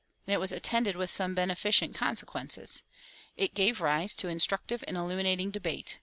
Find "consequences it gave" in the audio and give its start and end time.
1.93-3.81